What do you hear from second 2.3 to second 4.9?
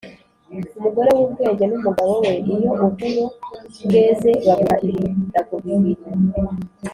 iyo uburo bweze bagura